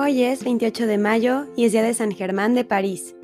Hoy 0.00 0.22
es 0.22 0.44
28 0.44 0.86
de 0.86 0.96
mayo 0.96 1.46
y 1.56 1.64
es 1.64 1.72
día 1.72 1.82
de 1.82 1.92
San 1.92 2.12
Germán 2.12 2.54
de 2.54 2.64
París. 2.64 3.16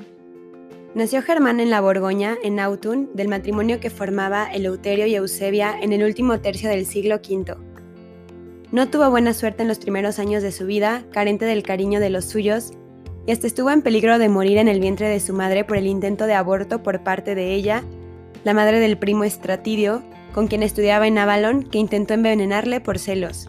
Nació 0.93 1.21
Germán 1.21 1.61
en 1.61 1.69
la 1.69 1.79
Borgoña, 1.79 2.35
en 2.43 2.59
Autun, 2.59 3.11
del 3.13 3.29
matrimonio 3.29 3.79
que 3.79 3.89
formaba 3.89 4.51
Eleuterio 4.51 5.05
y 5.05 5.15
Eusebia 5.15 5.73
en 5.79 5.93
el 5.93 6.03
último 6.03 6.41
tercio 6.41 6.67
del 6.67 6.85
siglo 6.85 7.15
V. 7.15 7.55
No 8.73 8.89
tuvo 8.89 9.09
buena 9.09 9.33
suerte 9.33 9.61
en 9.61 9.69
los 9.69 9.79
primeros 9.79 10.19
años 10.19 10.43
de 10.43 10.51
su 10.51 10.65
vida, 10.65 11.05
carente 11.11 11.45
del 11.45 11.63
cariño 11.63 12.01
de 12.01 12.09
los 12.09 12.25
suyos, 12.25 12.73
y 13.25 13.31
hasta 13.31 13.47
estuvo 13.47 13.71
en 13.71 13.81
peligro 13.81 14.19
de 14.19 14.27
morir 14.27 14.57
en 14.57 14.67
el 14.67 14.81
vientre 14.81 15.07
de 15.07 15.21
su 15.21 15.31
madre 15.31 15.63
por 15.63 15.77
el 15.77 15.87
intento 15.87 16.27
de 16.27 16.33
aborto 16.33 16.83
por 16.83 17.05
parte 17.05 17.35
de 17.35 17.53
ella, 17.53 17.85
la 18.43 18.53
madre 18.53 18.81
del 18.81 18.97
primo 18.97 19.23
Estratidio, 19.23 20.03
con 20.33 20.47
quien 20.47 20.61
estudiaba 20.61 21.07
en 21.07 21.19
Avalon, 21.19 21.63
que 21.63 21.77
intentó 21.77 22.15
envenenarle 22.15 22.81
por 22.81 22.99
celos. 22.99 23.47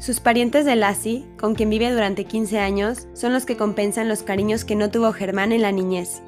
Sus 0.00 0.18
parientes 0.18 0.64
de 0.64 0.76
Lassie, 0.76 1.26
con 1.38 1.54
quien 1.54 1.68
vive 1.68 1.92
durante 1.92 2.24
15 2.24 2.58
años, 2.58 3.06
son 3.12 3.34
los 3.34 3.44
que 3.44 3.58
compensan 3.58 4.08
los 4.08 4.22
cariños 4.22 4.64
que 4.64 4.74
no 4.74 4.90
tuvo 4.90 5.12
Germán 5.12 5.52
en 5.52 5.60
la 5.60 5.72
niñez. 5.72 6.22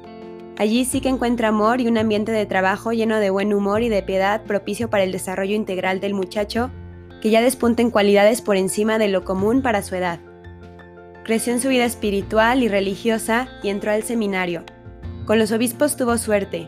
Allí 0.59 0.85
sí 0.85 1.01
que 1.01 1.09
encuentra 1.09 1.47
amor 1.47 1.81
y 1.81 1.87
un 1.87 1.97
ambiente 1.97 2.31
de 2.31 2.45
trabajo 2.45 2.91
lleno 2.91 3.19
de 3.19 3.31
buen 3.31 3.51
humor 3.51 3.81
y 3.81 3.89
de 3.89 4.03
piedad 4.03 4.43
propicio 4.43 4.91
para 4.91 5.03
el 5.03 5.11
desarrollo 5.11 5.55
integral 5.55 5.99
del 5.99 6.13
muchacho, 6.13 6.69
que 7.19 7.31
ya 7.31 7.41
despunta 7.41 7.81
en 7.81 7.89
cualidades 7.89 8.43
por 8.43 8.57
encima 8.57 8.99
de 8.99 9.07
lo 9.07 9.25
común 9.25 9.63
para 9.63 9.81
su 9.81 9.95
edad. 9.95 10.19
Creció 11.23 11.51
en 11.51 11.59
su 11.59 11.69
vida 11.69 11.85
espiritual 11.85 12.61
y 12.61 12.67
religiosa 12.67 13.47
y 13.63 13.69
entró 13.69 13.89
al 13.89 14.03
seminario. 14.03 14.65
Con 15.25 15.39
los 15.39 15.51
obispos 15.51 15.97
tuvo 15.97 16.19
suerte. 16.19 16.67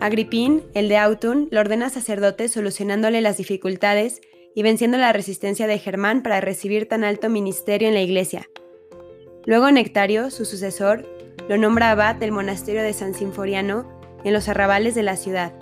Agripín, 0.00 0.64
el 0.74 0.88
de 0.88 0.98
Autun, 0.98 1.46
lo 1.52 1.60
ordena 1.60 1.90
sacerdote 1.90 2.48
solucionándole 2.48 3.20
las 3.20 3.36
dificultades 3.36 4.20
y 4.54 4.62
venciendo 4.62 4.96
la 4.98 5.12
resistencia 5.12 5.66
de 5.66 5.78
Germán 5.78 6.22
para 6.22 6.40
recibir 6.40 6.88
tan 6.88 7.04
alto 7.04 7.28
ministerio 7.28 7.88
en 7.88 7.94
la 7.94 8.02
iglesia. 8.02 8.48
Luego 9.46 9.70
Nectario, 9.70 10.30
su 10.30 10.44
sucesor, 10.44 11.06
lo 11.48 11.58
nombra 11.58 11.90
abad 11.90 12.14
del 12.14 12.32
monasterio 12.32 12.82
de 12.82 12.92
San 12.92 13.14
Sinforiano 13.14 13.86
en 14.24 14.32
los 14.32 14.48
arrabales 14.48 14.94
de 14.94 15.02
la 15.02 15.16
ciudad. 15.16 15.52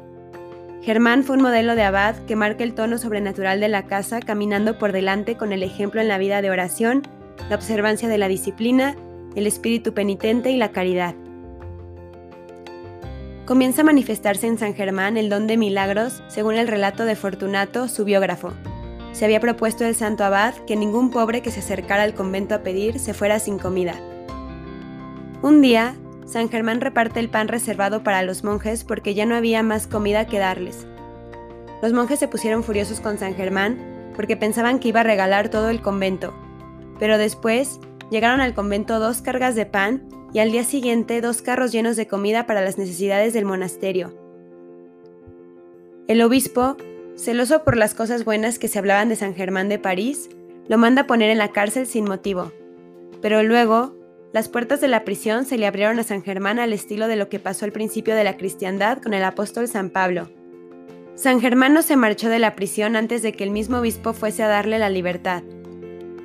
Germán 0.83 1.25
fue 1.25 1.37
un 1.37 1.43
modelo 1.43 1.75
de 1.75 1.83
abad 1.83 2.17
que 2.27 2.37
marca 2.37 2.65
el 2.65 2.75
tono 2.75 2.99
sobrenatural 2.99 3.61
de 3.61 3.69
la 3.69 3.87
casa 3.87 4.21
caminando 4.21 4.79
por 4.79 4.93
delante 4.93 5.37
con 5.37 5.53
el 5.53 5.63
ejemplo 5.63 6.01
en 6.01 6.09
la 6.09 6.19
vida 6.19 6.43
de 6.43 6.51
oración, 6.51 7.03
la 7.49 7.57
observancia 7.57 8.09
de 8.09 8.19
la 8.19 8.29
disciplina, 8.29 8.97
el 9.35 9.47
espíritu 9.47 9.95
penitente 9.95 10.51
y 10.51 10.57
la 10.57 10.73
caridad. 10.73 11.15
Comienza 13.47 13.83
a 13.83 13.85
manifestarse 13.85 14.47
en 14.47 14.59
San 14.59 14.75
Germán 14.75 15.17
el 15.17 15.29
don 15.29 15.47
de 15.47 15.57
milagros, 15.57 16.23
según 16.29 16.55
el 16.55 16.69
relato 16.69 17.05
de 17.05 17.17
Fortunato, 17.17 17.89
su 17.89 18.05
biógrafo 18.05 18.53
se 19.13 19.25
había 19.25 19.41
propuesto 19.41 19.85
el 19.85 19.95
santo 19.95 20.25
abad 20.25 20.55
que 20.67 20.77
ningún 20.77 21.11
pobre 21.11 21.43
que 21.43 21.51
se 21.51 21.61
acercara 21.61 22.03
al 22.03 22.15
convento 22.15 22.55
a 22.55 22.63
pedir 22.63 22.99
se 22.99 23.15
fuera 23.15 23.39
sin 23.39 23.59
comida. 23.59 23.95
Un 25.43 25.61
día, 25.61 25.97
San 26.25 26.49
Germán 26.49 26.81
reparte 26.81 27.21
el 27.21 27.29
pan 27.29 27.49
reservado 27.49 28.03
para 28.03 28.23
los 28.23 28.45
monjes 28.45 28.85
porque 28.85 29.15
ya 29.15 29.27
no 29.27 29.35
había 29.35 29.63
más 29.63 29.87
comida 29.87 30.27
que 30.27 30.39
darles. 30.39 30.87
Los 31.83 31.93
monjes 31.93 32.19
se 32.19 32.29
pusieron 32.29 32.63
furiosos 32.63 33.01
con 33.01 33.19
San 33.19 33.35
Germán 33.35 33.79
porque 34.15 34.37
pensaban 34.37 34.79
que 34.79 34.89
iba 34.89 35.01
a 35.01 35.05
regalar 35.05 35.49
todo 35.49 35.69
el 35.69 35.83
convento, 35.83 36.33
pero 36.99 37.19
después 37.19 37.81
llegaron 38.11 38.41
al 38.41 38.55
convento 38.55 38.99
dos 38.99 39.21
cargas 39.21 39.55
de 39.55 39.67
pan 39.67 40.09
y 40.33 40.39
al 40.39 40.53
día 40.53 40.65
siguiente 40.65 41.21
dos 41.21 41.43
carros 41.43 41.73
llenos 41.73 41.97
de 41.97 42.07
comida 42.07 42.47
para 42.47 42.63
las 42.63 42.79
necesidades 42.79 43.33
del 43.33 43.45
monasterio. 43.45 44.15
El 46.09 46.23
obispo 46.23 46.77
celoso 47.23 47.63
por 47.63 47.77
las 47.77 47.95
cosas 47.95 48.25
buenas 48.25 48.59
que 48.59 48.67
se 48.67 48.79
hablaban 48.81 49.09
de 49.09 49.17
San 49.17 49.35
Germán 49.35 49.69
de 49.69 49.79
París, 49.79 50.29
lo 50.69 50.77
manda 50.77 51.03
a 51.03 51.07
poner 51.07 51.31
en 51.31 51.39
la 51.39 51.53
cárcel 51.53 51.87
sin 51.87 52.05
motivo. 52.05 52.53
Pero 53.21 53.45
luego, 53.45 53.95
las 54.33 54.49
puertas 54.49 54.81
de 54.81 54.89
la 54.89 55.05
prisión 55.05 55.45
se 55.45 55.57
le 55.57 55.67
abrieron 55.67 56.01
a 56.01 56.05
San 56.05 56.23
Germán 56.23 56.59
al 56.59 56.73
estilo 56.73 57.07
de 57.07 57.17
lo 57.17 57.29
que 57.29 57.39
pasó 57.39 57.65
al 57.65 57.73
principio 57.73 58.17
de 58.17 58.25
la 58.25 58.37
cristiandad 58.37 58.99
con 59.01 59.15
el 59.15 59.23
apóstol 59.23 59.69
San 59.69 59.91
Pablo. 59.91 60.31
San 61.15 61.41
Germán 61.41 61.75
no 61.75 61.83
se 61.83 61.97
marchó 61.97 62.29
de 62.29 62.41
la 62.41 62.57
prisión 62.57 62.97
antes 62.97 63.23
de 63.23 63.33
que 63.35 63.45
el 63.45 63.51
mismo 63.51 63.79
obispo 63.79 64.15
fuese 64.15 64.43
a 64.43 64.49
darle 64.49 64.81
la 64.81 64.89
libertad. 64.89 65.45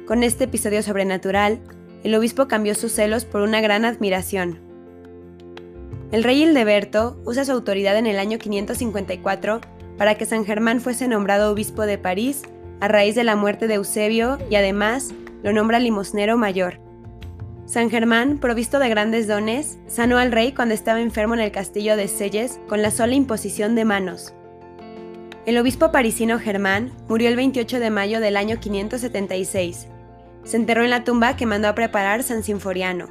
Con 0.07 0.23
este 0.23 0.45
episodio 0.45 0.81
sobrenatural, 0.81 1.59
el 2.03 2.15
obispo 2.15 2.47
cambió 2.47 2.73
sus 2.73 2.93
celos 2.93 3.25
por 3.25 3.41
una 3.41 3.61
gran 3.61 3.85
admiración. 3.85 4.61
El 6.11 6.23
rey 6.23 6.41
Hildeberto 6.41 7.21
usa 7.25 7.45
su 7.45 7.51
autoridad 7.51 7.97
en 7.97 8.07
el 8.07 8.17
año 8.17 8.39
554 8.39 9.61
para 9.97 10.15
que 10.15 10.25
San 10.25 10.45
Germán 10.45 10.81
fuese 10.81 11.07
nombrado 11.07 11.51
obispo 11.51 11.83
de 11.85 11.97
París 11.97 12.43
a 12.79 12.87
raíz 12.87 13.15
de 13.15 13.23
la 13.23 13.35
muerte 13.35 13.67
de 13.67 13.75
Eusebio 13.75 14.37
y 14.49 14.55
además 14.55 15.13
lo 15.43 15.53
nombra 15.53 15.79
limosnero 15.79 16.37
mayor. 16.37 16.79
San 17.65 17.89
Germán, 17.89 18.37
provisto 18.37 18.79
de 18.79 18.87
grandes 18.87 19.27
dones, 19.27 19.77
sanó 19.87 20.17
al 20.17 20.31
rey 20.31 20.53
cuando 20.53 20.73
estaba 20.73 21.01
enfermo 21.01 21.33
en 21.33 21.41
el 21.41 21.51
castillo 21.51 21.97
de 21.97 22.07
Selles 22.07 22.59
con 22.69 22.81
la 22.81 22.91
sola 22.91 23.13
imposición 23.13 23.75
de 23.75 23.83
manos. 23.83 24.33
El 25.45 25.57
obispo 25.57 25.91
parisino 25.91 26.39
Germán 26.39 26.91
murió 27.07 27.29
el 27.29 27.35
28 27.35 27.79
de 27.79 27.89
mayo 27.89 28.19
del 28.19 28.37
año 28.37 28.59
576. 28.59 29.87
Se 30.43 30.57
enterró 30.57 30.83
en 30.83 30.89
la 30.89 31.03
tumba 31.03 31.35
que 31.35 31.45
mandó 31.45 31.67
a 31.67 31.75
preparar 31.75 32.23
San 32.23 32.43
Sinforiano. 32.43 33.07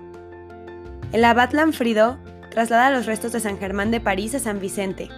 El 1.13 1.25
abad 1.25 1.53
Lanfrido 1.53 2.19
traslada 2.51 2.91
los 2.91 3.05
restos 3.07 3.33
de 3.33 3.41
San 3.41 3.59
Germán 3.59 3.91
de 3.91 4.01
París 4.01 4.35
a 4.35 4.39
San 4.39 4.61
Vicente. 4.61 5.09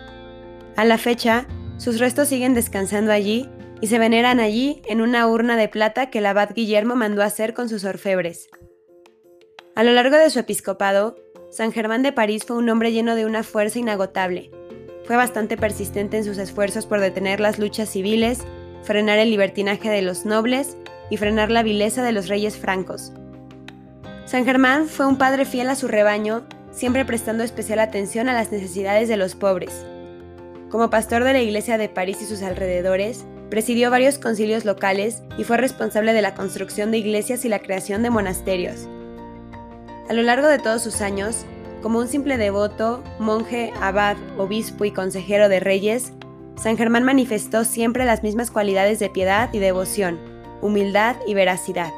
A 0.77 0.85
la 0.85 0.99
fecha, 0.99 1.47
sus 1.79 2.01
restos 2.01 2.29
siguen 2.29 2.55
descansando 2.55 3.13
allí 3.13 3.49
y 3.81 3.87
se 3.87 3.99
veneran 3.99 4.41
allí 4.41 4.83
en 4.87 5.01
una 5.01 5.27
urna 5.29 5.57
de 5.57 5.69
plata 5.69 6.11
que 6.11 6.19
el 6.19 6.27
abad 6.27 6.51
Guillermo 6.55 6.97
mandó 6.97 7.23
hacer 7.23 7.55
con 7.55 7.69
sus 7.69 7.85
orfebres. 7.85 8.49
A 9.77 9.85
lo 9.85 9.93
largo 9.93 10.17
de 10.17 10.29
su 10.29 10.41
episcopado, 10.41 11.17
San 11.51 11.73
Germán 11.73 12.03
de 12.03 12.13
París 12.13 12.45
fue 12.45 12.57
un 12.57 12.69
hombre 12.69 12.93
lleno 12.93 13.15
de 13.15 13.25
una 13.25 13.45
fuerza 13.45 13.79
inagotable. 13.79 14.51
Fue 15.05 15.17
bastante 15.17 15.57
persistente 15.57 16.19
en 16.19 16.25
sus 16.25 16.37
esfuerzos 16.39 16.85
por 16.85 17.01
detener 17.01 17.39
las 17.39 17.61
luchas 17.61 17.89
civiles, 17.89 18.41
frenar 18.83 19.21
el 19.21 19.31
libertinaje 19.31 19.89
de 19.89 20.03
los 20.03 20.27
nobles 20.27 20.77
y 21.11 21.17
frenar 21.17 21.51
la 21.51 21.63
vileza 21.63 22.03
de 22.03 22.13
los 22.13 22.27
reyes 22.27 22.59
francos. 22.59 23.13
San 24.27 24.45
Germán 24.45 24.89
fue 24.89 25.07
un 25.07 25.17
padre 25.17 25.45
fiel 25.45 25.71
a 25.71 25.77
su 25.77 25.87
rebaño, 25.87 26.47
siempre 26.73 27.05
prestando 27.05 27.45
especial 27.45 27.79
atención 27.79 28.29
a 28.29 28.35
las 28.35 28.51
necesidades 28.51 29.09
de 29.09 29.17
los 29.17 29.37
pobres. 29.37 29.87
Como 30.71 30.91
pastor 30.91 31.25
de 31.25 31.33
la 31.33 31.41
Iglesia 31.41 31.79
de 31.79 31.89
París 31.89 32.19
y 32.21 32.27
sus 32.27 32.43
alrededores, 32.43 33.25
presidió 33.49 33.91
varios 33.91 34.19
concilios 34.19 34.67
locales 34.67 35.23
y 35.39 35.45
fue 35.45 35.57
responsable 35.57 36.13
de 36.13 36.21
la 36.21 36.35
construcción 36.35 36.91
de 36.91 36.99
iglesias 36.99 37.47
y 37.47 37.49
la 37.49 37.61
creación 37.61 38.03
de 38.03 38.11
monasterios. 38.11 38.87
A 40.11 40.13
lo 40.13 40.23
largo 40.23 40.47
de 40.47 40.59
todos 40.59 40.83
sus 40.83 41.01
años, 41.01 41.47
como 41.83 41.99
un 41.99 42.09
simple 42.09 42.37
devoto, 42.37 43.03
monje, 43.19 43.73
abad, 43.81 44.17
obispo 44.37 44.85
y 44.85 44.91
consejero 44.91 45.49
de 45.49 45.61
reyes, 45.61 46.13
San 46.57 46.77
Germán 46.77 47.05
manifestó 47.05 47.65
siempre 47.65 48.05
las 48.05 48.23
mismas 48.23 48.51
cualidades 48.51 48.99
de 48.99 49.09
piedad 49.09 49.49
y 49.55 49.61
devoción, 49.61 50.19
humildad 50.61 51.17
y 51.27 51.33
veracidad. 51.33 51.93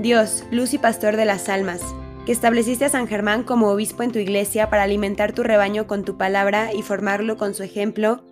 Dios, 0.00 0.44
luz 0.50 0.74
y 0.74 0.78
pastor 0.78 1.16
de 1.16 1.24
las 1.24 1.48
almas, 1.48 1.80
que 2.28 2.32
estableciste 2.32 2.84
a 2.84 2.90
San 2.90 3.08
Germán 3.08 3.42
como 3.42 3.70
obispo 3.70 4.02
en 4.02 4.12
tu 4.12 4.18
iglesia 4.18 4.68
para 4.68 4.82
alimentar 4.82 5.32
tu 5.32 5.42
rebaño 5.42 5.86
con 5.86 6.04
tu 6.04 6.18
palabra 6.18 6.74
y 6.74 6.82
formarlo 6.82 7.38
con 7.38 7.54
su 7.54 7.62
ejemplo, 7.62 8.22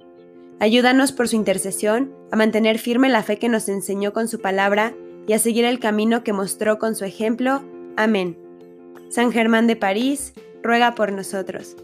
ayúdanos 0.61 1.13
por 1.13 1.29
su 1.29 1.37
intercesión 1.37 2.15
a 2.31 2.37
mantener 2.37 2.79
firme 2.79 3.09
la 3.09 3.23
fe 3.23 3.39
que 3.39 3.49
nos 3.49 3.71
enseñó 3.71 4.13
con 4.13 4.29
su 4.29 4.43
palabra 4.43 4.93
y 5.27 5.33
a 5.33 5.39
seguir 5.39 5.65
el 5.65 5.81
camino 5.81 6.25
que 6.25 6.35
mostró 6.35 6.79
con 6.79 6.95
su 6.95 7.07
ejemplo. 7.07 7.65
Amén. 7.97 8.37
San 9.09 9.33
Germán 9.33 9.67
de 9.67 9.77
París, 9.77 10.35
ruega 10.63 10.95
por 10.95 11.11
nosotros. 11.11 11.75